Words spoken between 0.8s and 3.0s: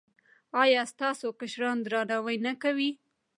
ستاسو کشران درناوی نه کوي؟